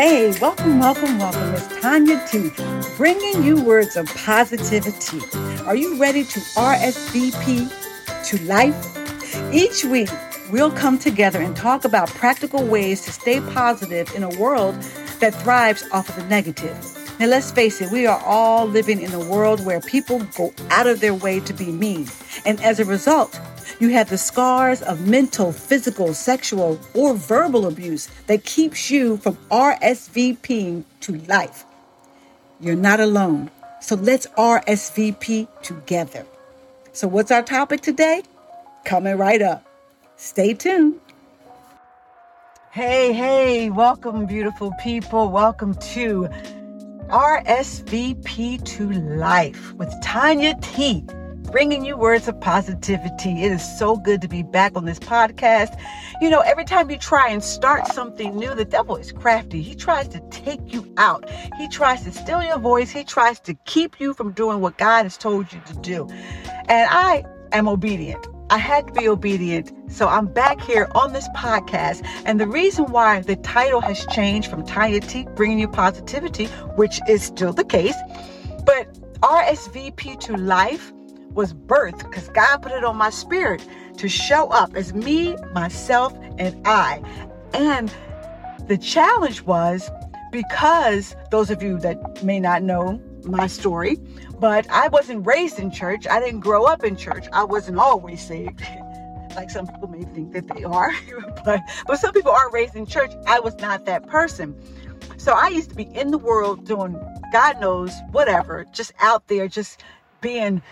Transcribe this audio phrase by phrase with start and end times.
[0.00, 1.52] Hey, welcome, welcome, welcome.
[1.52, 2.48] It's Tonya T,
[2.96, 5.20] bringing you words of positivity.
[5.66, 9.52] Are you ready to RSVP to life?
[9.52, 10.08] Each week,
[10.50, 14.74] we'll come together and talk about practical ways to stay positive in a world
[15.20, 16.96] that thrives off of the negative.
[17.20, 20.86] Now, let's face it, we are all living in a world where people go out
[20.86, 22.06] of their way to be mean.
[22.46, 23.38] And as a result,
[23.80, 29.36] you have the scars of mental, physical, sexual, or verbal abuse that keeps you from
[29.50, 31.64] RSVPing to life.
[32.60, 33.50] You're not alone.
[33.80, 36.26] So let's RSVP together.
[36.92, 38.22] So, what's our topic today?
[38.84, 39.66] Coming right up.
[40.16, 41.00] Stay tuned.
[42.72, 45.30] Hey, hey, welcome, beautiful people.
[45.30, 46.28] Welcome to
[47.08, 51.06] RSVP to Life with Tonya T
[51.50, 53.42] bringing you words of positivity.
[53.42, 55.78] It is so good to be back on this podcast.
[56.20, 59.60] You know, every time you try and start something new, the devil is crafty.
[59.60, 63.54] He tries to take you out, he tries to steal your voice, he tries to
[63.64, 66.08] keep you from doing what God has told you to do.
[66.68, 68.26] And I am obedient.
[68.50, 69.72] I had to be obedient.
[69.88, 72.04] So I'm back here on this podcast.
[72.24, 77.00] And the reason why the title has changed from Tonya T, bringing you positivity, which
[77.08, 77.94] is still the case,
[78.64, 80.92] but RSVP to life
[81.32, 83.66] was birthed because God put it on my spirit
[83.98, 87.02] to show up as me, myself, and I.
[87.52, 87.92] And
[88.68, 89.90] the challenge was
[90.32, 93.98] because those of you that may not know my story,
[94.38, 96.06] but I wasn't raised in church.
[96.06, 97.26] I didn't grow up in church.
[97.32, 98.62] I wasn't always saved.
[99.36, 100.92] like some people may think that they are,
[101.44, 103.12] but but some people are raised in church.
[103.26, 104.54] I was not that person.
[105.18, 106.98] So I used to be in the world doing
[107.32, 109.82] God knows whatever, just out there, just
[110.20, 110.62] being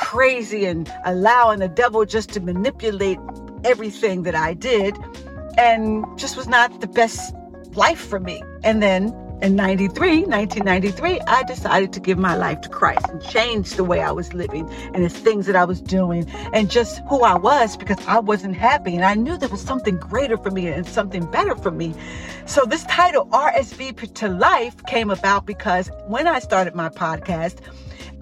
[0.00, 3.18] crazy and allowing the devil just to manipulate
[3.64, 4.96] everything that I did
[5.58, 7.34] and just was not the best
[7.74, 8.42] life for me.
[8.64, 13.72] And then in 93, 1993, I decided to give my life to Christ and change
[13.72, 17.22] the way I was living and the things that I was doing and just who
[17.22, 18.96] I was because I wasn't happy.
[18.96, 21.94] And I knew there was something greater for me and something better for me.
[22.46, 27.60] So this title, RSVP to Life, came about because when I started my podcast,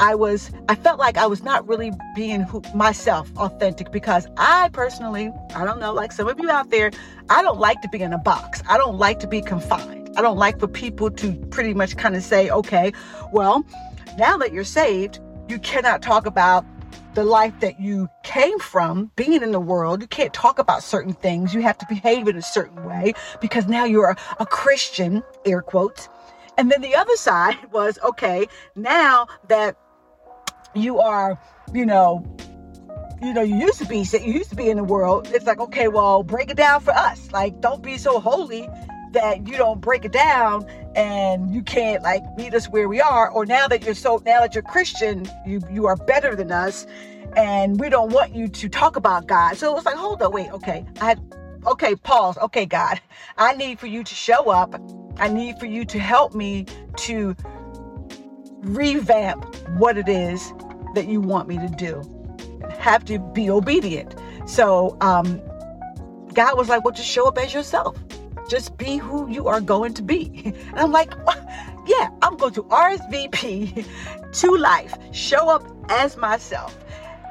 [0.01, 4.69] I was I felt like I was not really being who, myself authentic because I
[4.73, 6.91] personally, I don't know, like some of you out there,
[7.29, 8.63] I don't like to be in a box.
[8.69, 10.11] I don't like to be confined.
[10.17, 12.93] I don't like for people to pretty much kind of say, "Okay,
[13.33, 13.65] well,
[14.19, 16.65] now that you're saved, you cannot talk about
[17.15, 20.01] the life that you came from, being in the world.
[20.01, 21.53] You can't talk about certain things.
[21.53, 25.63] You have to behave in a certain way because now you're a, a Christian, air
[25.63, 26.09] quotes.
[26.57, 29.77] And then the other side was okay, now that
[30.75, 31.39] you are,
[31.73, 32.25] you know,
[33.21, 35.29] you know, you used to be, you used to be in the world.
[35.33, 37.33] It's like, okay, well, break it down for us.
[37.33, 38.69] Like, don't be so holy
[39.13, 43.31] that you don't break it down and you can't like meet us where we are.
[43.31, 46.87] Or now that you're so, now that you're Christian, you you are better than us,
[47.37, 49.57] and we don't want you to talk about God.
[49.57, 51.17] So it was like, hold on, wait, okay, I
[51.67, 52.37] okay, pause.
[52.39, 53.01] Okay, God,
[53.37, 54.81] I need for you to show up.
[55.19, 57.35] I need for you to help me to
[58.63, 59.45] revamp
[59.79, 60.53] what it is
[60.95, 62.03] that you want me to do.
[62.79, 64.15] Have to be obedient.
[64.47, 65.41] So um,
[66.35, 67.97] God was like, well, just show up as yourself.
[68.49, 70.55] Just be who you are going to be.
[70.69, 71.13] And I'm like,
[71.87, 73.85] yeah, I'm going to RSVP
[74.41, 76.77] to life, show up as myself.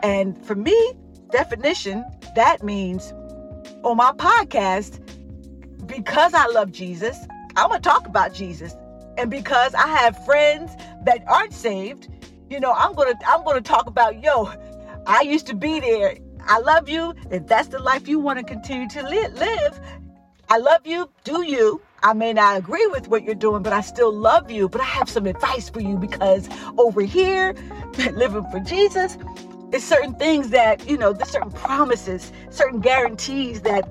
[0.04, 0.94] And for me,
[1.32, 2.06] definition,
[2.36, 3.14] that means
[3.84, 5.00] on my podcast,
[5.88, 7.18] because I love Jesus,
[7.56, 8.76] I'm going to talk about Jesus.
[9.18, 10.72] And because I have friends
[11.04, 12.10] that aren't saved,
[12.50, 14.52] you know, I'm gonna I'm gonna talk about yo.
[15.08, 16.18] I used to be there.
[16.46, 17.14] I love you.
[17.32, 19.80] If that's the life you want to continue to li- live,
[20.50, 21.10] I love you.
[21.24, 21.82] Do you?
[22.04, 24.70] I may not agree with what you're doing, but I still love you.
[24.70, 27.56] But I have some advice for you because over here,
[28.14, 29.18] living for Jesus,
[29.70, 33.90] there's certain things that, you know, there's certain promises, certain guarantees that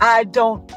[0.00, 0.70] I don't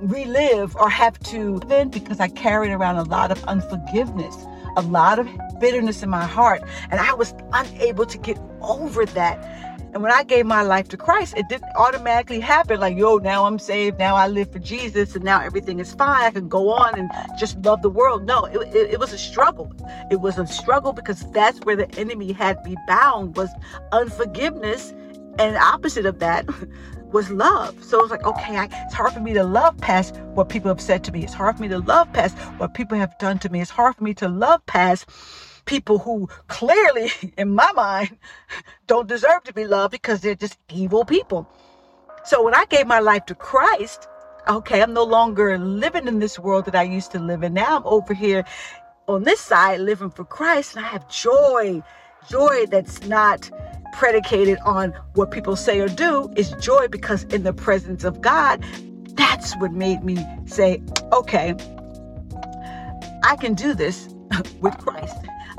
[0.00, 4.36] relive or have to then because I carried around a lot of unforgiveness,
[4.76, 5.28] a lot of
[5.60, 9.66] bitterness in my heart, and I was unable to get over that.
[9.94, 13.46] And when I gave my life to Christ, it didn't automatically happen like, yo, now
[13.46, 16.24] I'm saved, now I live for Jesus, and now everything is fine.
[16.24, 18.26] I can go on and just love the world.
[18.26, 19.72] No, it, it, it was a struggle.
[20.10, 23.48] It was a struggle because that's where the enemy had me bound was
[23.92, 24.92] unforgiveness.
[25.38, 26.46] And opposite of that
[27.12, 27.82] was love.
[27.82, 30.80] So it's like, okay, I, it's hard for me to love past what people have
[30.80, 31.22] said to me.
[31.24, 33.60] It's hard for me to love past what people have done to me.
[33.60, 35.08] It's hard for me to love past
[35.64, 38.16] people who clearly, in my mind,
[38.86, 41.48] don't deserve to be loved because they're just evil people.
[42.24, 44.08] So when I gave my life to Christ,
[44.48, 47.54] Okay, I'm no longer living in this world that I used to live in.
[47.54, 48.44] Now I'm over here
[49.08, 51.82] on this side living for Christ and I have joy.
[52.30, 53.50] Joy that's not
[53.96, 58.64] predicated on what people say or do is joy because in the presence of God,
[59.14, 60.82] that's what made me say,
[61.12, 61.54] okay,
[63.24, 64.08] I can do this
[64.60, 65.16] with Christ.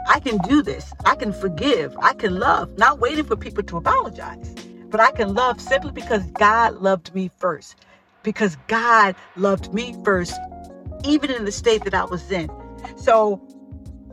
[0.08, 0.94] I can do this.
[1.04, 1.98] I can forgive.
[2.00, 4.54] I can love, not waiting for people to apologize,
[4.90, 7.76] but I can love simply because God loved me first.
[8.24, 10.34] Because God loved me first,
[11.04, 12.50] even in the state that I was in.
[12.98, 13.42] So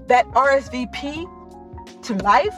[0.06, 2.54] that RSVP to life,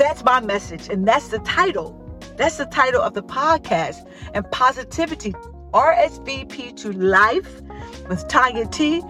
[0.00, 0.88] that's my message.
[0.88, 1.96] And that's the title.
[2.36, 4.08] That's the title of the podcast.
[4.34, 5.32] And positivity,
[5.72, 7.60] RSVP to life
[8.08, 9.02] with Tonya T.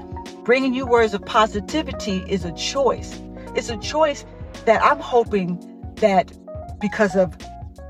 [0.45, 3.21] Bringing you words of positivity is a choice.
[3.55, 4.25] It's a choice
[4.65, 5.59] that I'm hoping
[5.97, 6.33] that
[6.81, 7.37] because of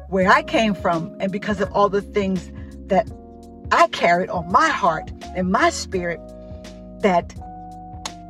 [0.08, 2.50] where I came from and because of all the things
[2.86, 3.10] that
[3.70, 6.20] I carried on my heart and my spirit,
[7.00, 7.34] that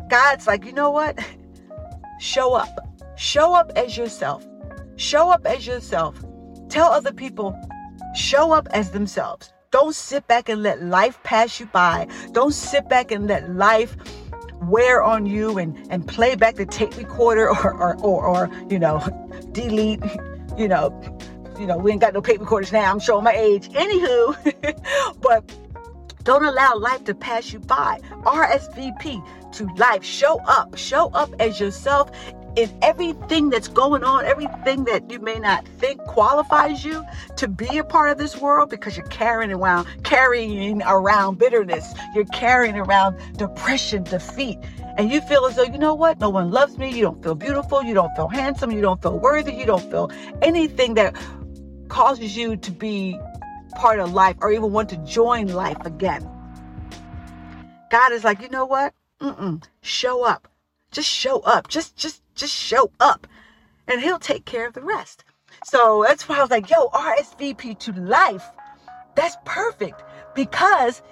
[0.09, 1.19] God's like, you know what?
[2.21, 2.79] Show up.
[3.17, 4.47] Show up as yourself.
[5.01, 6.23] Show up as yourself.
[6.69, 7.59] Tell other people,
[8.15, 9.51] show up as themselves.
[9.71, 12.07] Don't sit back and let life pass you by.
[12.33, 13.97] Don't sit back and let life
[14.61, 18.79] wear on you and, and play back the tape recorder or, or, or, or you
[18.79, 18.99] know,
[19.53, 20.03] delete,
[20.59, 20.93] you know,
[21.59, 22.93] you know, we ain't got no tape recorders now.
[22.93, 23.71] I'm showing my age.
[23.71, 25.51] Anywho, but
[26.25, 28.01] don't allow life to pass you by.
[28.25, 30.05] RSVP to life.
[30.05, 30.77] Show up.
[30.77, 32.11] Show up as yourself
[32.57, 37.05] in everything that's going on, everything that you may not think qualifies you
[37.37, 42.25] to be a part of this world because you're carrying around, carrying around bitterness, you're
[42.27, 44.59] carrying around depression, defeat,
[44.97, 47.35] and you feel as though, you know what, no one loves me, you don't feel
[47.35, 50.11] beautiful, you don't feel handsome, you don't feel worthy, you don't feel
[50.43, 51.17] anything that
[51.89, 53.19] causes you to be
[53.77, 56.29] part of life or even want to join life again.
[57.91, 58.95] God is like, you know what?
[59.21, 59.63] Mm-mm.
[59.83, 60.49] Show up.
[60.91, 61.69] Just show up.
[61.69, 63.27] Just, just, just show up,
[63.87, 65.25] and He'll take care of the rest.
[65.65, 68.45] So that's why I was like, yo, RSVP to life.
[69.15, 70.03] That's perfect
[70.35, 71.03] because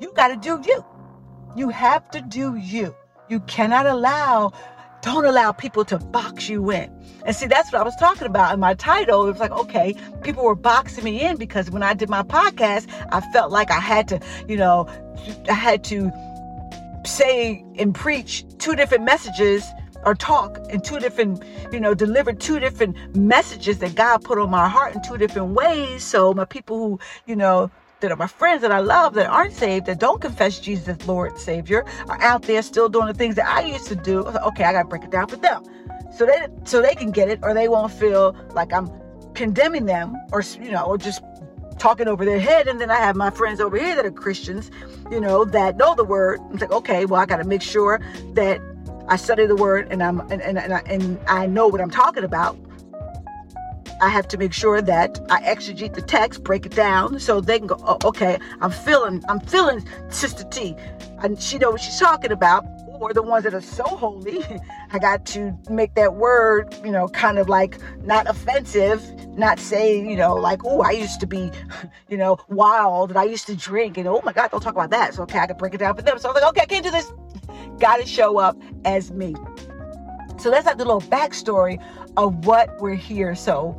[0.00, 0.84] you got to do you.
[1.56, 2.94] You have to do you.
[3.28, 4.52] You cannot allow,
[5.02, 6.90] don't allow people to box you in.
[7.24, 9.26] And see, that's what I was talking about in my title.
[9.26, 12.88] It was like, okay, people were boxing me in because when I did my podcast,
[13.12, 14.88] I felt like I had to, you know,
[15.48, 16.10] I had to
[17.06, 19.64] say and preach two different messages
[20.04, 21.42] or talk in two different,
[21.72, 25.48] you know, deliver two different messages that God put on my heart in two different
[25.48, 26.02] ways.
[26.04, 27.70] So my people who, you know,
[28.00, 31.06] that are my friends that I love that aren't saved, that don't confess Jesus as
[31.06, 34.26] Lord Savior, are out there still doing the things that I used to do.
[34.26, 35.62] Okay, I gotta break it down for them.
[36.14, 38.90] So they so they can get it or they won't feel like I'm
[39.34, 41.22] condemning them or you know, or just
[41.78, 42.68] talking over their head.
[42.68, 44.70] And then I have my friends over here that are Christians,
[45.10, 46.40] you know, that know the word.
[46.52, 48.00] It's like, okay, well, I got to make sure
[48.34, 48.60] that
[49.08, 51.90] I study the word and I'm and, and, and, I, and I know what I'm
[51.90, 52.56] talking about.
[54.00, 57.58] I have to make sure that I exegete the text, break it down, so they
[57.58, 57.76] can go.
[57.84, 60.74] Oh, okay, I'm feeling, I'm feeling Sister T,
[61.18, 62.66] and she knows what she's talking about.
[63.00, 64.44] Or the ones that are so holy,
[64.92, 69.02] I got to make that word, you know, kind of like not offensive,
[69.36, 71.50] not say, you know, like, oh, I used to be,
[72.08, 74.90] you know, wild and I used to drink, and oh my God, don't talk about
[74.90, 75.14] that.
[75.14, 76.18] So okay, I can break it down for them.
[76.18, 77.12] So I was like, okay, I can't do this
[77.78, 79.34] got to show up as me.
[80.38, 81.82] So that's like the little backstory
[82.16, 83.34] of what we're here.
[83.34, 83.70] So,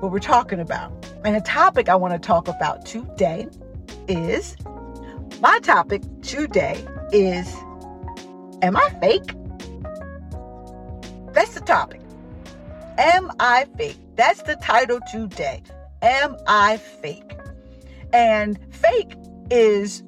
[0.00, 0.92] what we're talking about.
[1.24, 3.48] And the topic I want to talk about today
[4.06, 4.56] is
[5.40, 7.54] my topic today is
[8.62, 9.34] Am I fake?
[11.32, 12.00] That's the topic.
[12.98, 13.98] Am I fake?
[14.16, 15.62] That's the title today.
[16.02, 17.36] Am I fake?
[18.12, 19.14] And fake
[19.50, 20.02] is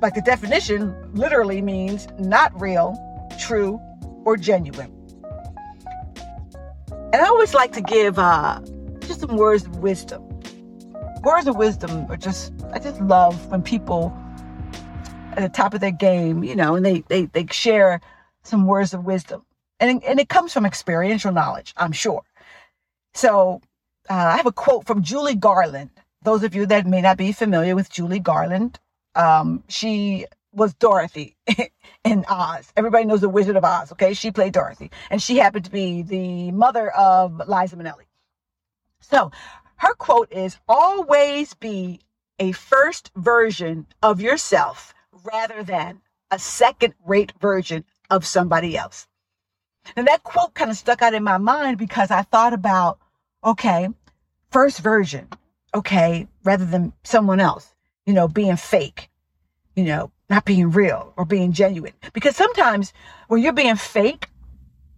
[0.00, 2.96] like the definition literally means not real,
[3.38, 3.80] true,
[4.24, 4.92] or genuine.
[7.12, 8.60] And I always like to give uh,
[9.00, 10.22] just some words of wisdom.
[11.22, 14.16] Words of wisdom are just, I just love when people
[15.32, 18.00] at the top of their game, you know, and they, they, they share
[18.42, 19.44] some words of wisdom.
[19.80, 22.22] And, and it comes from experiential knowledge, I'm sure.
[23.14, 23.60] So
[24.08, 25.90] uh, I have a quote from Judy Garland.
[26.22, 28.78] Those of you that may not be familiar with Judy Garland,
[29.14, 31.36] um, she was Dorothy
[32.04, 32.72] in Oz.
[32.76, 34.14] Everybody knows the Wizard of Oz, okay?
[34.14, 34.90] She played Dorothy.
[35.10, 38.06] And she happened to be the mother of Liza Minnelli.
[39.00, 39.32] So
[39.76, 42.00] her quote is always be
[42.38, 49.06] a first version of yourself rather than a second rate version of somebody else.
[49.96, 52.98] And that quote kind of stuck out in my mind because I thought about,
[53.44, 53.88] okay,
[54.50, 55.28] first version,
[55.74, 57.74] okay, rather than someone else.
[58.06, 59.09] you know, being fake,
[59.80, 61.94] you know, not being real or being genuine.
[62.12, 62.92] Because sometimes
[63.28, 64.28] when you're being fake,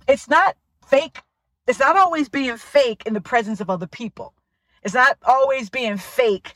[0.08, 1.22] it's not fake.
[1.68, 4.34] It's not always being fake in the presence of other people.
[4.82, 6.54] It's not always being fake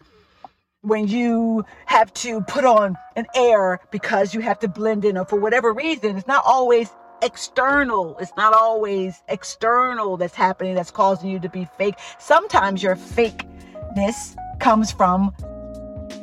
[0.81, 5.25] when you have to put on an air because you have to blend in or
[5.25, 6.17] for whatever reason.
[6.17, 6.91] It's not always
[7.23, 8.19] external.
[8.19, 11.95] It's not always external that's happening that's causing you to be fake.
[12.19, 15.33] Sometimes your fakeness comes from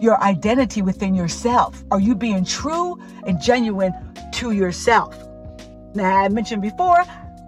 [0.04, 1.82] your identity within yourself.
[1.90, 3.94] Are you being true and genuine
[4.34, 5.18] to yourself?
[5.96, 7.04] Now, I mentioned before,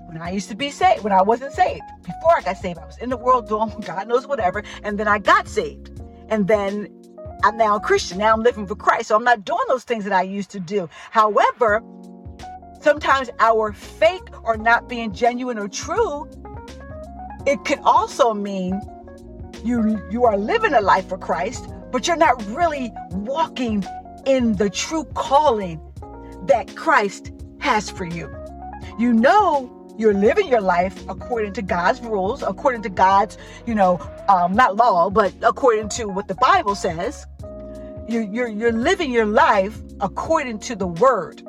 [0.08, 2.86] when I used to be saved, when I wasn't saved, before I got saved, I
[2.86, 5.92] was in the world doing God knows whatever, and then I got saved.
[6.30, 6.90] And then
[7.44, 8.20] I'm now a Christian.
[8.20, 9.10] Now I'm living for Christ.
[9.10, 10.90] So I'm not doing those things that I used to do.
[11.12, 11.84] However,
[12.80, 16.30] sometimes our fake or not being genuine or true,
[17.46, 18.82] it could also mean
[19.66, 23.82] you you are living a life for Christ, but you're not really walking
[24.26, 25.80] in the true calling
[26.46, 28.30] that Christ has for you.
[29.00, 33.98] You know you're living your life according to God's rules, according to God's, you know,
[34.28, 37.26] um, not law, but according to what the Bible says.
[38.10, 41.44] You're, you're, you're living your life according to the word.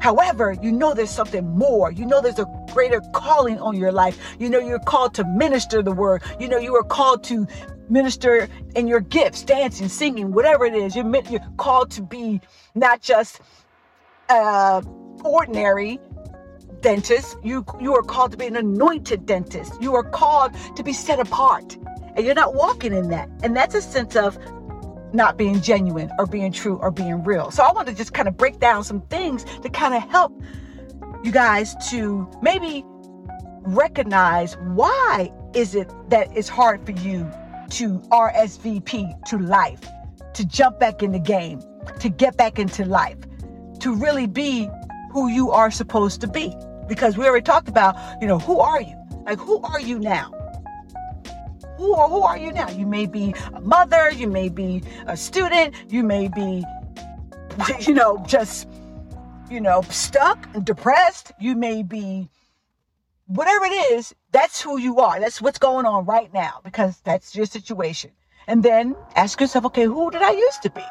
[0.00, 1.92] However, you know there's something more.
[1.92, 4.18] You know there's a greater calling on your life.
[4.40, 6.24] You know you're called to minister the word.
[6.40, 7.46] You know you are called to
[7.90, 10.94] minister in your gifts, dancing, singing, whatever it is.
[10.94, 12.40] You're, you're called to be
[12.74, 13.40] not just
[14.28, 14.82] uh,
[15.24, 15.98] ordinary
[16.80, 17.36] dentist.
[17.42, 19.80] You you are called to be an anointed dentist.
[19.80, 21.76] You are called to be set apart,
[22.14, 23.28] and you're not walking in that.
[23.42, 24.38] And that's a sense of
[25.12, 27.50] not being genuine or being true or being real.
[27.50, 30.32] So I want to just kind of break down some things to kind of help
[31.24, 32.84] you guys to maybe
[33.62, 37.30] recognize why is it that it's hard for you
[37.70, 39.80] to RSVP to life,
[40.34, 41.60] to jump back in the game,
[42.00, 43.18] to get back into life,
[43.80, 44.68] to really be
[45.12, 46.54] who you are supposed to be.
[46.88, 48.96] Because we already talked about, you know, who are you?
[49.26, 50.32] Like, who are you now?
[51.78, 52.68] who are, who are you now?
[52.68, 56.64] You may be a mother, you may be a student, you may be,
[57.80, 58.68] you know, just,
[59.48, 61.32] you know, stuck and depressed.
[61.40, 62.28] You may be
[63.28, 65.20] whatever it is, that's who you are.
[65.20, 68.10] That's what's going on right now because that's your situation.
[68.46, 70.84] And then ask yourself, okay, who did I used to be?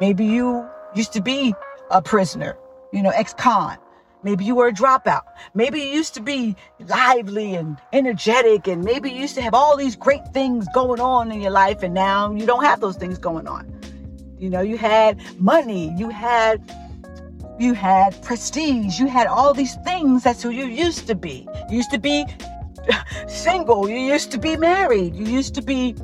[0.00, 1.54] Maybe you used to be
[1.90, 2.56] a prisoner,
[2.92, 3.76] you know, ex con.
[4.22, 5.22] Maybe you were a dropout.
[5.54, 9.76] Maybe you used to be lively and energetic, and maybe you used to have all
[9.76, 13.18] these great things going on in your life, and now you don't have those things
[13.18, 13.72] going on.
[14.38, 16.60] You know, you had money, you had
[17.58, 20.22] you had prestige, you had all these things.
[20.24, 21.48] That's who you used to be.
[21.70, 22.26] You used to be
[23.28, 25.94] single, you used to be married, you used to be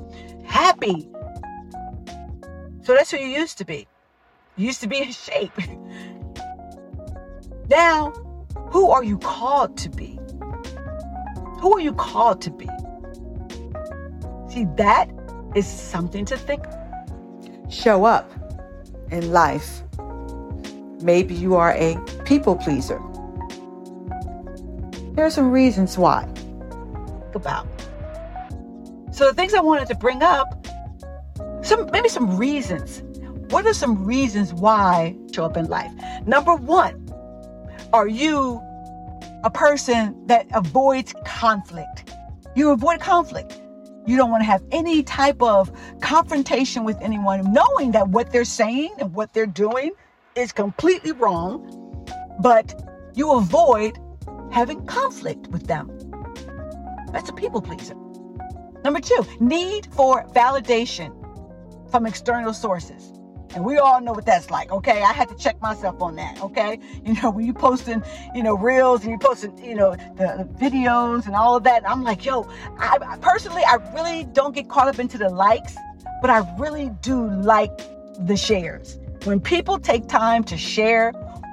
[0.44, 1.08] happy.
[2.82, 3.86] So that's who you used to be.
[4.56, 5.52] You used to be in shape.
[7.68, 8.10] Now,
[8.70, 10.18] who are you called to be?
[11.60, 12.68] Who are you called to be?
[14.50, 15.10] See, that
[15.54, 16.64] is something to think.
[17.70, 18.30] Show up
[19.10, 19.84] in life.
[21.02, 23.00] Maybe you are a people pleaser.
[25.14, 26.24] There are some reasons why.
[26.24, 27.66] Think about.
[29.12, 30.66] So the things I wanted to bring up,
[31.62, 33.02] some maybe some reasons.
[33.52, 35.92] What are some reasons why show up in life?
[36.24, 37.12] Number one,
[37.92, 38.62] are you
[39.44, 42.14] a person that avoids conflict?
[42.54, 43.60] You avoid conflict.
[44.06, 48.44] You don't want to have any type of confrontation with anyone, knowing that what they're
[48.44, 49.92] saying and what they're doing
[50.34, 52.06] is completely wrong,
[52.40, 52.74] but
[53.14, 53.98] you avoid
[54.50, 55.90] having conflict with them.
[57.12, 57.94] That's a people pleaser.
[58.84, 61.10] Number two, need for validation
[61.90, 63.12] from external sources.
[63.54, 65.02] And we all know what that's like, okay?
[65.02, 66.78] I had to check myself on that, okay?
[67.04, 68.02] You know, when you posting,
[68.34, 71.86] you know, reels and you posting, you know, the, the videos and all of that,
[71.88, 72.48] I'm like, yo,
[72.78, 75.76] I, I personally, I really don't get caught up into the likes,
[76.22, 77.76] but I really do like
[78.26, 78.98] the shares.
[79.24, 81.12] When people take time to share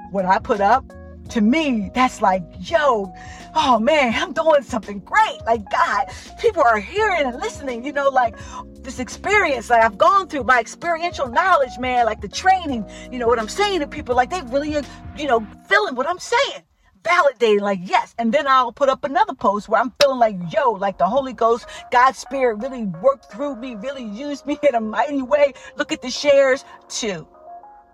[0.09, 0.91] what I put up,
[1.29, 3.13] to me, that's like, yo,
[3.53, 5.37] oh man, I'm doing something great.
[5.45, 6.05] Like, God,
[6.39, 8.35] people are hearing and listening, you know, like
[8.81, 13.27] this experience that I've gone through, my experiential knowledge, man, like the training, you know,
[13.27, 14.81] what I'm saying to people, like they really, uh,
[15.15, 16.63] you know, feeling what I'm saying.
[17.03, 18.15] Validating, like, yes.
[18.17, 21.33] And then I'll put up another post where I'm feeling like, yo, like the Holy
[21.33, 25.53] Ghost, God's Spirit really worked through me, really used me in a mighty way.
[25.77, 27.27] Look at the shares, too.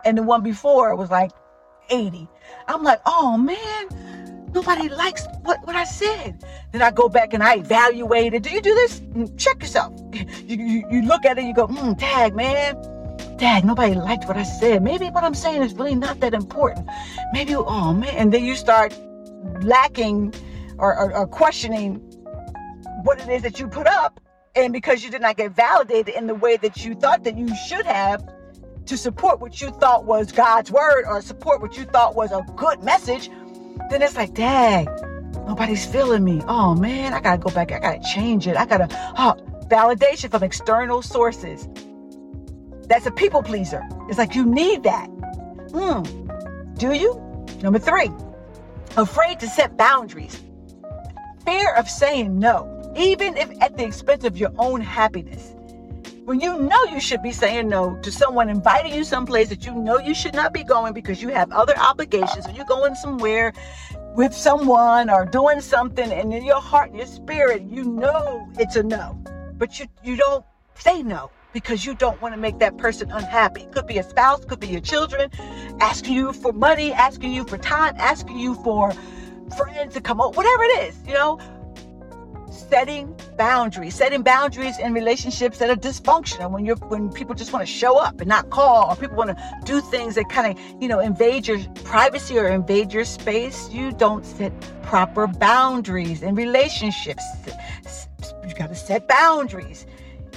[0.06, 1.32] And the one before was like,
[1.90, 2.28] 80.
[2.68, 6.44] I'm like, oh man, nobody likes what, what I said.
[6.72, 8.44] Then I go back and I evaluate it.
[8.44, 9.00] Do you do this?
[9.00, 9.94] Mm, check yourself.
[10.46, 12.76] You, you, you look at it, you go, mm, tag, man.
[13.38, 14.84] Dad, nobody liked what I said.
[14.84, 16.88] Maybe what I'm saying is really not that important.
[17.34, 18.16] Maybe, oh man.
[18.16, 18.96] And then you start
[19.62, 20.34] lacking
[20.78, 21.96] or, or, or questioning
[23.04, 24.22] what it is that you put up.
[24.56, 27.54] And because you did not get validated in the way that you thought that you
[27.68, 28.24] should have
[28.86, 32.46] to support what you thought was God's word or support what you thought was a
[32.56, 33.30] good message,
[33.90, 34.86] then it's like, dang,
[35.48, 36.42] nobody's feeling me.
[36.48, 37.72] Oh man, I gotta go back.
[37.72, 38.56] I gotta change it.
[38.58, 38.88] I gotta,
[39.18, 39.36] oh,
[39.68, 41.68] validation from external sources.
[42.88, 43.84] That's a people pleaser.
[44.10, 45.08] It's like you need that.
[45.72, 46.04] Hmm.
[46.76, 47.22] Do you?
[47.62, 48.12] Number three,
[48.98, 50.42] afraid to set boundaries.
[51.46, 55.54] Fear of saying no, even if at the expense of your own happiness.
[56.26, 59.76] When you know you should be saying no to someone inviting you someplace that you
[59.76, 63.54] know you should not be going because you have other obligations, or you're going somewhere
[64.16, 68.76] with someone or doing something, and in your heart and your spirit, you know it's
[68.76, 69.22] a no,
[69.60, 73.62] but you you don't say no because you don't want to make that person unhappy.
[73.62, 75.30] It Could be a spouse, could be your children,
[75.80, 78.92] asking you for money, asking you for time, asking you for
[79.56, 81.38] friends to come up, whatever it is, you know.
[82.70, 87.66] Setting boundaries, setting boundaries in relationships that are dysfunctional when you're when people just want
[87.66, 90.82] to show up and not call, or people want to do things that kind of
[90.82, 93.70] you know invade your privacy or invade your space.
[93.70, 97.24] You don't set proper boundaries in relationships.
[98.48, 99.86] You got to set boundaries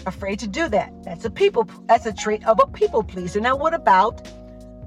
[0.06, 0.92] afraid to do that.
[1.04, 3.40] That's a people that's a trait of a people pleaser.
[3.40, 4.30] Now what about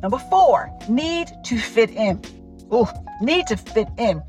[0.02, 0.72] number 4?
[0.90, 2.22] Need to fit in.
[2.70, 4.22] Oh, need to fit in.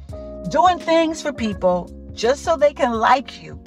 [0.50, 3.62] Doing things for people just so they can like you.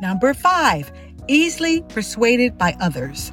[0.00, 0.92] Number 5,
[1.28, 3.30] easily persuaded by others.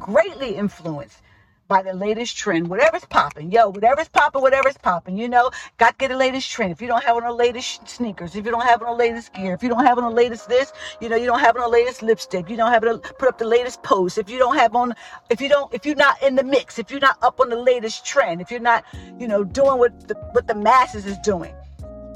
[0.00, 1.22] Greatly influenced
[1.68, 3.50] by the latest trend, whatever's popping.
[3.50, 5.16] Yo, whatever's popping, whatever's popping.
[5.16, 6.72] You know, got to get the latest trend.
[6.72, 9.34] If you don't have on the latest sneakers, if you don't have on the latest
[9.34, 11.62] gear, if you don't have on the latest this, you know, you don't have on
[11.62, 14.18] the latest lipstick, you don't have to put up the latest post.
[14.18, 14.94] If you don't have on,
[15.30, 17.56] if you don't, if you're not in the mix, if you're not up on the
[17.56, 18.84] latest trend, if you're not,
[19.18, 21.54] you know, doing what the, what the masses is doing.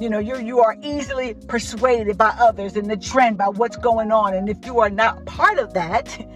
[0.00, 4.10] You know, you you are easily persuaded by others and the trend by what's going
[4.10, 4.34] on.
[4.34, 6.26] And if you are not part of that,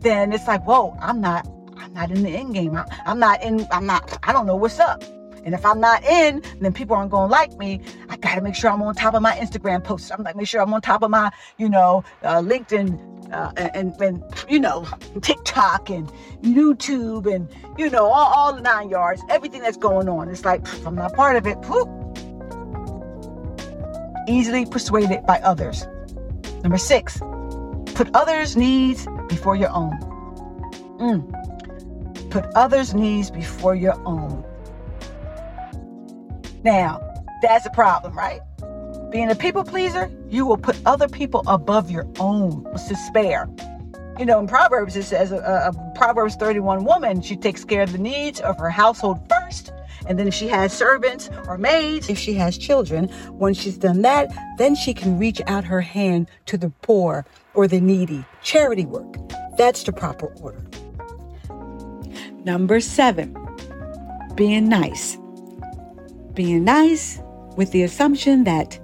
[0.00, 2.76] then it's like, whoa, I'm not I'm not in the end game.
[2.76, 5.02] I, I'm not in, I'm not, I don't know what's up.
[5.44, 7.80] And if I'm not in, then people aren't to like me.
[8.08, 10.10] I got to make sure I'm on top of my Instagram posts.
[10.10, 13.92] I'm like, make sure I'm on top of my, you know, uh, LinkedIn uh, and,
[14.00, 14.86] and, you know,
[15.20, 16.10] TikTok and
[16.42, 20.30] YouTube and, you know, all, all the nine yards, everything that's going on.
[20.30, 21.60] It's like, pff, I'm not part of it.
[24.26, 25.86] Easily persuaded by others.
[26.62, 27.18] Number six,
[27.94, 29.92] put others' needs before your own.
[30.98, 32.30] Mm.
[32.30, 34.44] Put others' needs before your own.
[36.64, 37.00] Now,
[37.42, 38.40] that's a problem, right?
[39.10, 43.48] Being a people pleaser, you will put other people above your own to spare.
[44.18, 47.92] You know, in Proverbs, it says a, a Proverbs 31 woman, she takes care of
[47.92, 49.72] the needs of her household first.
[50.06, 54.02] And then if she has servants or maids, if she has children, when she's done
[54.02, 58.24] that, then she can reach out her hand to the poor or the needy.
[58.42, 59.16] Charity work.
[59.56, 60.64] That's the proper order.
[62.44, 63.34] Number seven,
[64.34, 65.16] being nice.
[66.34, 67.20] Being nice
[67.56, 68.78] with the assumption that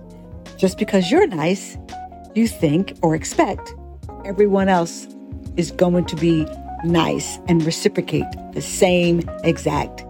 [0.57, 1.77] just because you're nice,
[2.35, 3.75] you think or expect
[4.25, 5.09] everyone else
[5.57, 6.47] is going to be
[6.85, 10.05] nice and reciprocate the same exact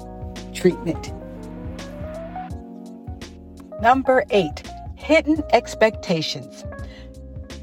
[0.60, 1.12] treatment.
[3.80, 4.62] Number eight,
[4.94, 6.64] hidden expectations.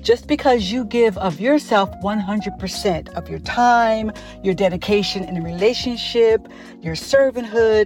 [0.02, 6.48] Just because you give of yourself 100% of your time, your dedication in a relationship,
[6.82, 7.86] your servanthood,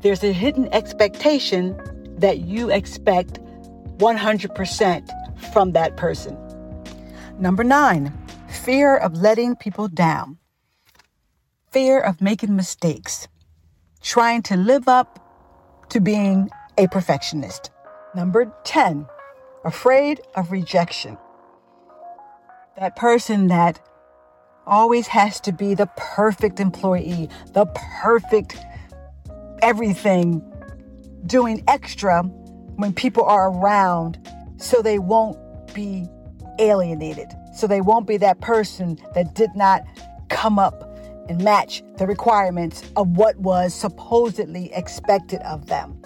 [0.00, 1.76] there's a hidden expectation
[2.18, 3.40] that you expect
[3.98, 6.38] 100% from that person.
[7.38, 8.16] Number nine,
[8.48, 10.38] fear of letting people down,
[11.70, 13.28] fear of making mistakes,
[14.04, 15.18] trying to live up
[15.88, 17.70] to being a perfectionist.
[18.14, 19.06] Number 10,
[19.64, 21.18] afraid of rejection
[22.76, 23.80] that person that
[24.66, 27.66] always has to be the perfect employee, the
[28.02, 28.56] perfect
[29.62, 30.42] everything,
[31.26, 34.18] doing extra when people are around
[34.56, 35.38] so they won't
[35.74, 36.08] be
[36.58, 37.28] alienated.
[37.54, 39.84] So they won't be that person that did not
[40.28, 40.83] come up
[41.28, 46.00] and match the requirements of what was supposedly expected of them.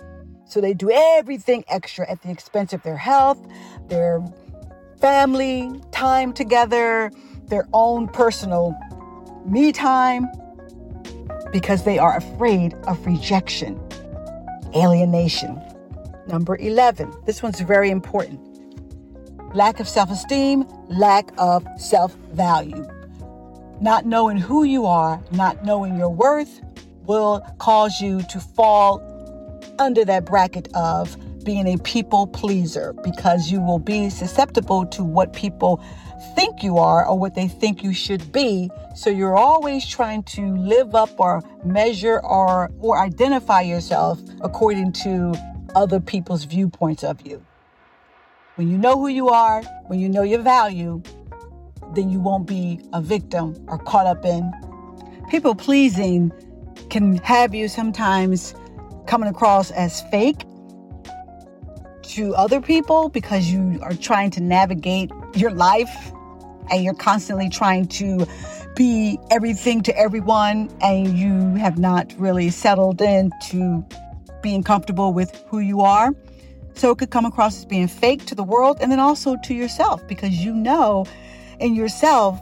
[0.46, 3.38] So they do everything extra at the expense of their health,
[3.88, 4.24] their
[5.00, 7.10] family time together,
[7.46, 8.76] their own personal
[9.44, 10.26] me time,
[11.52, 13.80] because they are afraid of rejection,
[14.74, 15.60] alienation.
[16.26, 18.40] Number 11, this one's very important
[19.54, 22.86] lack of self esteem, lack of self value.
[23.80, 26.60] Not knowing who you are, not knowing your worth,
[27.04, 29.02] will cause you to fall
[29.78, 35.32] under that bracket of being a people pleaser because you will be susceptible to what
[35.32, 35.82] people
[36.34, 38.68] think you are or what they think you should be.
[38.94, 45.34] So you're always trying to live up or measure or or identify yourself according to
[45.74, 47.44] other people's viewpoints of you.
[48.56, 51.00] When you know who you are, when you know your value,
[51.94, 54.52] then you won't be a victim or caught up in
[55.30, 56.32] people pleasing
[56.90, 58.54] can have you sometimes
[59.06, 60.44] coming across as fake
[62.02, 66.12] to other people because you are trying to navigate your life
[66.70, 68.26] and you're constantly trying to
[68.74, 73.84] be everything to everyone and you have not really settled into
[74.42, 76.14] being comfortable with who you are.
[76.74, 79.54] So it could come across as being fake to the world and then also to
[79.54, 81.04] yourself because you know
[81.60, 82.40] in yourself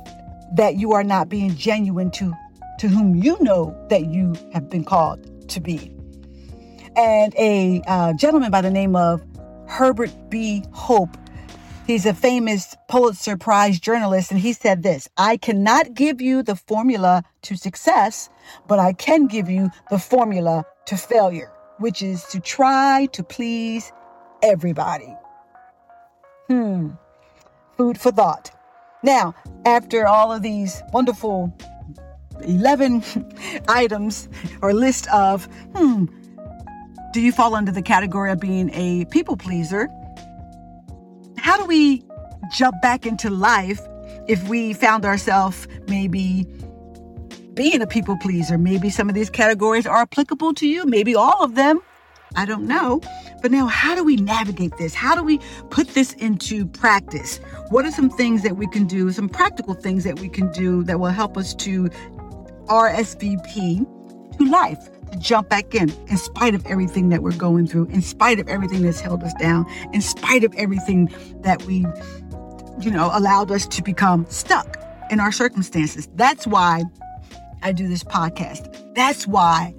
[0.55, 2.35] that you are not being genuine to
[2.79, 5.91] to whom you know that you have been called to be.
[6.95, 9.23] And a uh, gentleman by the name of
[9.67, 10.63] Herbert B.
[10.75, 11.17] Swope
[11.87, 16.57] He's a famous Pulitzer Prize journalist, and he said this I cannot give you the
[16.57, 18.29] formula to success,
[18.67, 23.93] but I can give you the formula to failure, which is to try to please
[24.43, 25.15] everybody.
[26.49, 26.91] Hmm.
[27.77, 28.51] Food for thought.
[29.03, 31.57] Now, after all of these wonderful
[32.43, 33.05] 11
[33.69, 34.29] items
[34.63, 36.07] or list of, hmm,
[37.13, 39.89] do you fall under the category of being a people pleaser?
[41.47, 42.03] how do we
[42.51, 43.81] jump back into life
[44.27, 46.45] if we found ourselves maybe
[47.55, 48.59] being a people pleaser?
[48.59, 51.81] Maybe some of these categories are applicable to you, maybe all of them.
[52.35, 53.01] I don't know.
[53.47, 54.93] But now, how do we navigate this?
[54.93, 55.39] How do we
[55.71, 57.39] put this into practice?
[57.69, 60.83] What are some things that we can do, some practical things that we can do
[60.83, 61.89] that will help us to
[62.65, 63.87] RSVP
[64.39, 64.89] to life?
[65.13, 68.49] to jump back in, in spite of everything that we're going through, in spite of
[68.49, 71.09] everything that's held us down, in spite of everything
[71.43, 71.87] that we,
[72.81, 74.77] you know, allowed us to become stuck
[75.13, 76.09] in our circumstances.
[76.17, 76.83] That's why
[77.63, 78.95] I do this podcast.
[78.97, 79.73] That's why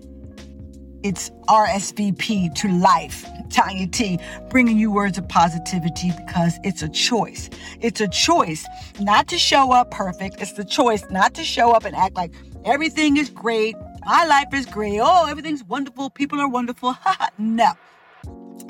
[1.08, 3.26] it's RSVP to life.
[3.48, 7.50] Tonya T, bringing you words of positivity because it's a choice.
[7.80, 8.68] It's a choice
[9.00, 10.42] not to show up perfect.
[10.42, 12.34] It's the choice not to show up and act like
[12.66, 15.00] everything is great, my life is great.
[15.02, 16.10] Oh, everything's wonderful.
[16.10, 16.98] People are wonderful.
[17.38, 17.72] no.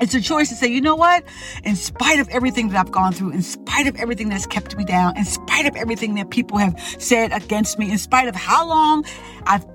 [0.00, 1.24] It's a choice to say, you know what?
[1.64, 4.84] In spite of everything that I've gone through, in spite of everything that's kept me
[4.84, 8.64] down, in spite of everything that people have said against me, in spite of how
[8.68, 9.04] long
[9.44, 9.66] I've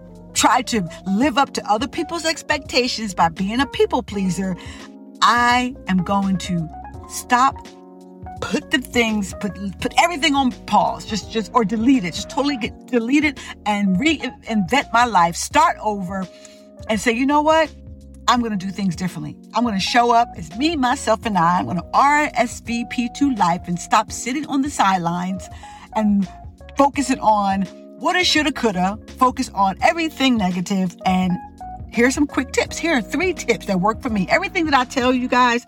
[0.43, 4.57] tried to live up to other people's expectations by being a people pleaser,
[5.21, 6.67] I am going to
[7.07, 7.65] stop
[8.41, 12.57] put the things, put put everything on pause, just just or delete it, just totally
[12.57, 16.27] get delete it and reinvent my life, start over,
[16.89, 17.73] and say, you know what?
[18.27, 19.37] I'm going to do things differently.
[19.53, 21.59] I'm going to show up as me, myself, and I.
[21.59, 25.47] I'm going to RSVP to life and stop sitting on the sidelines
[25.95, 26.27] and
[26.75, 27.65] focusing on
[27.99, 28.97] woulda, shoulda, coulda.
[29.17, 30.95] Focus on everything negative.
[31.05, 31.33] And
[31.89, 32.77] here's some quick tips.
[32.77, 34.27] Here are three tips that work for me.
[34.29, 35.65] Everything that I tell you guys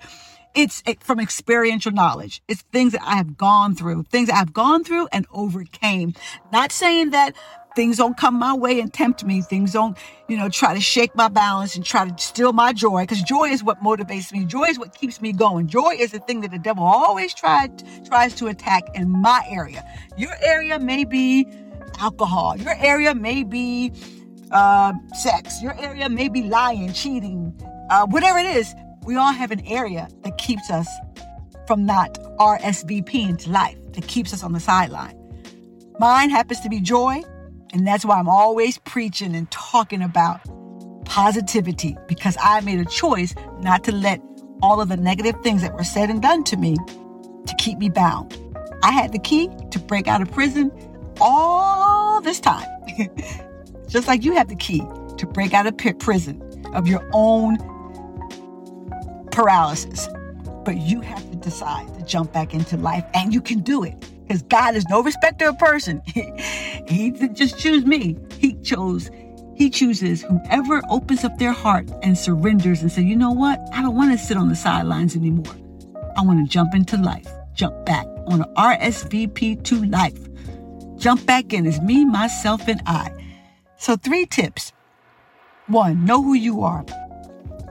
[0.55, 2.41] it's from experiential knowledge.
[2.47, 6.13] It's things that I have gone through, things I've gone through and overcame.
[6.51, 7.35] Not saying that
[7.75, 9.41] things don't come my way and tempt me.
[9.41, 9.97] Things don't,
[10.29, 13.03] you know, try to shake my balance and try to steal my joy.
[13.03, 14.45] Because joy is what motivates me.
[14.45, 15.67] Joy is what keeps me going.
[15.67, 19.83] Joy is the thing that the devil always tried tries to attack in my area.
[20.17, 21.47] Your area may be
[21.99, 22.58] alcohol.
[22.58, 23.91] Your area may be
[24.51, 25.62] uh, sex.
[25.62, 27.53] Your area may be lying, cheating,
[27.89, 28.73] uh, whatever it is
[29.05, 30.88] we all have an area that keeps us
[31.67, 35.15] from not RSVP into life, that keeps us on the sideline.
[35.99, 37.21] Mine happens to be joy,
[37.71, 40.41] and that's why I'm always preaching and talking about
[41.05, 44.19] positivity because I made a choice not to let
[44.62, 46.75] all of the negative things that were said and done to me
[47.45, 48.38] to keep me bound.
[48.84, 50.71] I had the key to break out of prison
[51.21, 51.85] all
[52.21, 52.67] this time.
[53.88, 54.84] Just like you have the key
[55.17, 56.41] to break out of prison
[56.73, 57.58] of your own
[59.32, 60.10] paralysis.
[60.63, 63.93] But you have to decide to jump back into life, and you can do it.
[64.28, 66.01] Because God is no respecter of person.
[66.06, 68.17] he didn't just choose me.
[68.39, 69.12] He chose,
[69.56, 73.60] He chooses whomever opens up their heart and surrenders and say, you know what?
[73.71, 75.54] I don't want to sit on the sidelines anymore.
[76.17, 77.30] I want to jump into life.
[77.54, 78.06] Jump back.
[78.25, 80.24] Want to RSVP to life.
[80.97, 81.65] Jump back in.
[81.65, 83.12] It's me, myself, and I.
[83.77, 84.73] So, three tips.
[85.67, 86.86] One, know who you are.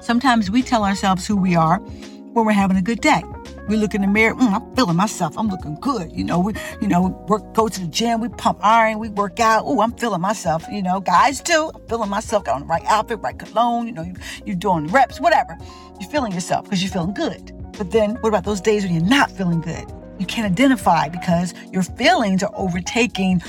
[0.01, 3.23] Sometimes we tell ourselves who we are when we're having a good day.
[3.69, 5.39] We look in the mirror, mm, I'm feeling myself.
[5.39, 6.13] I'm looking good.
[6.13, 9.41] You know, we, you know, work, go to the gym, we pump iron, we work
[9.41, 9.63] out.
[9.65, 10.67] Oh, I'm feeling myself.
[10.71, 11.71] You know, guys too.
[11.75, 12.45] I'm feeling myself.
[12.45, 13.87] Got on the right outfit, right cologne.
[13.87, 15.57] You know, you, you're doing reps, whatever.
[15.99, 17.53] You're feeling yourself because you're feeling good.
[17.79, 19.91] But then what about those days when you're not feeling good?
[20.19, 23.41] You can't identify because your feelings are overtaking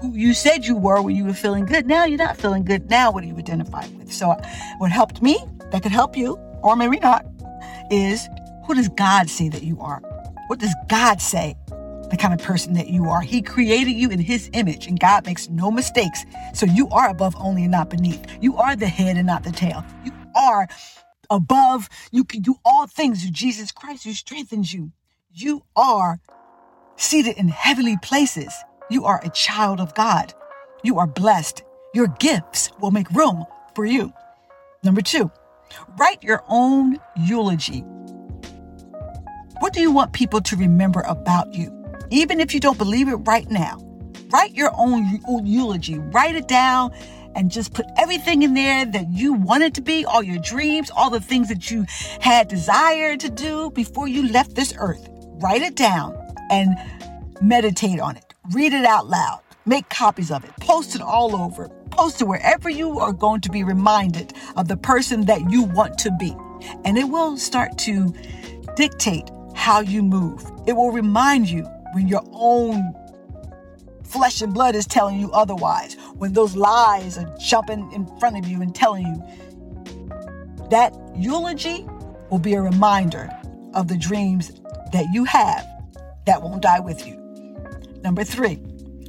[0.00, 1.86] who you said you were when you were feeling good.
[1.86, 2.88] Now you're not feeling good.
[2.90, 4.12] Now what do you identify with?
[4.12, 4.36] So
[4.78, 5.38] what helped me
[5.70, 7.26] that could help you, or maybe not,
[7.90, 8.28] is
[8.66, 10.00] who does God say that you are?
[10.46, 11.56] What does God say
[12.10, 13.20] the kind of person that you are?
[13.20, 16.24] He created you in his image and God makes no mistakes.
[16.54, 18.24] So you are above only and not beneath.
[18.40, 19.84] You are the head and not the tail.
[20.04, 20.68] You are
[21.30, 21.88] above.
[22.10, 24.92] You can do all things through Jesus Christ who strengthens you.
[25.34, 26.20] You are
[26.96, 28.52] seated in heavenly places.
[28.90, 30.34] You are a child of God.
[30.84, 31.62] You are blessed.
[31.94, 34.12] Your gifts will make room for you.
[34.84, 35.30] Number two,
[35.96, 37.80] write your own eulogy.
[39.60, 41.72] What do you want people to remember about you?
[42.10, 43.78] Even if you don't believe it right now,
[44.30, 45.98] write your own eulogy.
[45.98, 46.92] Write it down
[47.34, 51.08] and just put everything in there that you wanted to be, all your dreams, all
[51.08, 51.86] the things that you
[52.20, 55.08] had desired to do before you left this earth.
[55.42, 56.16] Write it down
[56.50, 56.76] and
[57.40, 58.32] meditate on it.
[58.52, 59.40] Read it out loud.
[59.66, 60.50] Make copies of it.
[60.60, 61.68] Post it all over.
[61.90, 65.98] Post it wherever you are going to be reminded of the person that you want
[65.98, 66.36] to be.
[66.84, 68.14] And it will start to
[68.76, 70.48] dictate how you move.
[70.68, 72.94] It will remind you when your own
[74.04, 78.46] flesh and blood is telling you otherwise, when those lies are jumping in front of
[78.46, 80.68] you and telling you.
[80.70, 81.84] That eulogy
[82.30, 83.28] will be a reminder
[83.74, 84.52] of the dreams
[84.92, 85.66] that you have
[86.26, 87.16] that won't die with you.
[88.02, 88.60] Number three,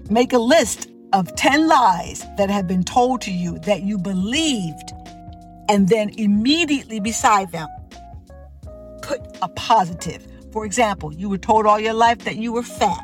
[0.09, 4.91] make a list of 10 lies that have been told to you that you believed,
[5.69, 7.67] and then immediately beside them,
[9.01, 10.27] put a positive.
[10.51, 12.99] For example, you were told all your life that you were fat.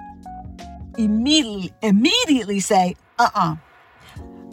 [0.97, 3.55] Immediately, immediately say, uh uh-uh, uh,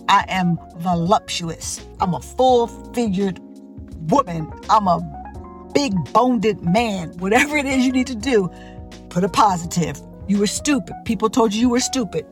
[0.08, 1.84] I am voluptuous.
[2.00, 3.40] I'm a full figured
[4.10, 4.52] woman.
[4.70, 5.00] I'm a
[5.76, 7.10] big boned man.
[7.18, 8.48] Whatever it is you need to do,
[9.10, 10.00] put a positive.
[10.26, 10.94] You were stupid.
[11.04, 12.24] People told you you were stupid.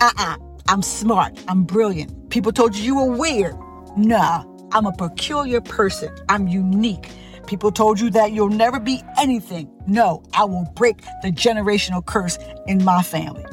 [0.00, 0.34] Uh uh-uh.
[0.34, 0.36] uh.
[0.68, 1.38] i am smart.
[1.46, 2.10] I'm brilliant.
[2.28, 3.54] People told you you were weird.
[3.96, 6.12] Nah, I'm a peculiar person.
[6.28, 7.08] I'm unique.
[7.46, 9.70] People told you that you'll never be anything.
[9.86, 12.36] No, I will break the generational curse
[12.66, 13.44] in my family.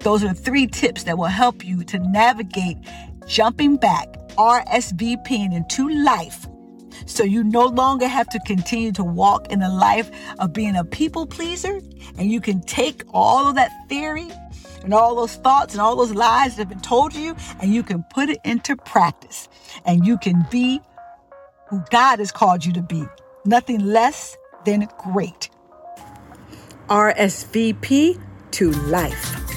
[0.00, 2.76] Those are three tips that will help you to navigate
[3.26, 6.46] jumping back, RSVPing into life
[7.06, 10.84] so you no longer have to continue to walk in the life of being a
[10.84, 11.80] people pleaser.
[12.18, 14.28] And you can take all of that theory
[14.82, 17.74] and all those thoughts and all those lies that have been told to you and
[17.74, 19.48] you can put it into practice.
[19.84, 20.80] And you can be
[21.68, 23.04] who God has called you to be.
[23.44, 25.50] Nothing less than great.
[26.88, 28.20] RSVP
[28.52, 29.48] to life.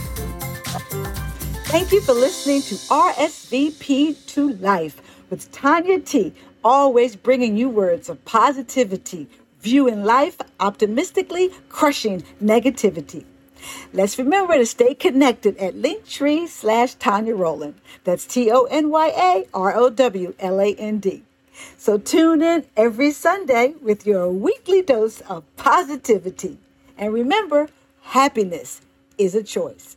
[1.72, 8.10] Thank you for listening to RSVP to Life with Tonya T always bringing you words
[8.10, 9.28] of positivity,
[9.62, 13.26] viewing life optimistically, crushing negativity.
[13.94, 17.76] Let's remember to stay connected at Linktree slash Tonya Rowland.
[18.04, 21.24] That's T O N Y A R O W L A N D.
[21.78, 26.58] So tune in every Sunday with your weekly dose of positivity.
[26.98, 27.70] And remember,
[28.02, 28.82] happiness
[29.18, 29.96] is a choice.